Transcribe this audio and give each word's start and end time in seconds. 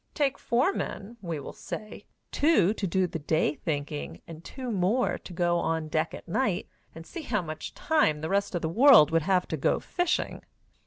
Take 0.15 0.39
four 0.39 0.73
men, 0.73 1.17
we 1.21 1.39
will 1.39 1.53
say, 1.53 2.05
two 2.31 2.73
to 2.73 2.87
do 2.87 3.05
the 3.05 3.19
day 3.19 3.53
thinking 3.53 4.19
and 4.25 4.43
two 4.43 4.71
more 4.71 5.19
to 5.19 5.31
go 5.31 5.59
on 5.59 5.89
deck 5.89 6.15
at 6.15 6.27
night, 6.27 6.67
and 6.95 7.05
see 7.05 7.21
how 7.21 7.43
much 7.43 7.75
time 7.75 8.21
the 8.21 8.27
rest 8.29 8.55
of 8.55 8.63
the 8.63 8.67
world 8.67 9.11
would 9.11 9.21
have 9.21 9.47
to 9.49 9.57
go 9.57 9.79
fishing. 9.79 10.41